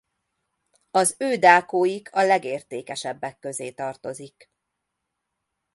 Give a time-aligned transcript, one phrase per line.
[0.91, 4.51] Az ő dákóik a legértékesebbek közé tartozik.